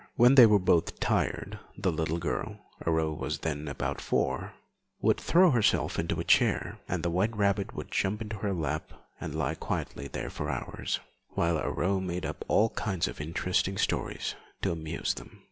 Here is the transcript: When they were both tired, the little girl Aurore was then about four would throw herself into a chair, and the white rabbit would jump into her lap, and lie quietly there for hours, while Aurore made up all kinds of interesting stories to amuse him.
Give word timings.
When 0.15 0.33
they 0.33 0.47
were 0.47 0.57
both 0.57 0.99
tired, 0.99 1.59
the 1.77 1.91
little 1.91 2.17
girl 2.17 2.57
Aurore 2.87 3.13
was 3.15 3.37
then 3.37 3.67
about 3.67 4.01
four 4.01 4.55
would 4.99 5.19
throw 5.19 5.51
herself 5.51 5.99
into 5.99 6.19
a 6.19 6.23
chair, 6.23 6.79
and 6.87 7.03
the 7.03 7.11
white 7.11 7.37
rabbit 7.37 7.75
would 7.75 7.91
jump 7.91 8.19
into 8.19 8.37
her 8.37 8.51
lap, 8.51 8.93
and 9.19 9.35
lie 9.35 9.53
quietly 9.53 10.07
there 10.07 10.31
for 10.31 10.49
hours, 10.49 10.99
while 11.35 11.59
Aurore 11.59 12.01
made 12.01 12.25
up 12.25 12.43
all 12.47 12.69
kinds 12.71 13.07
of 13.07 13.21
interesting 13.21 13.77
stories 13.77 14.33
to 14.63 14.71
amuse 14.71 15.13
him. 15.13 15.39